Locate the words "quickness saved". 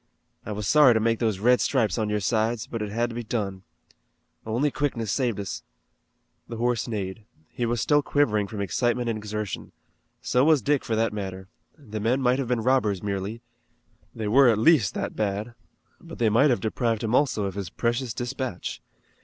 4.71-5.39